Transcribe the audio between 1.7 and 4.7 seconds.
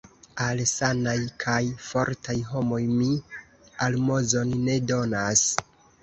fortaj homoj mi almozon